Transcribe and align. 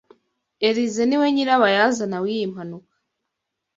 Elyse 0.67 1.03
niwe 1.05 1.27
nyirabayazana 1.33 2.17
w'iyi 2.23 2.45
mpanuka. 2.51 2.95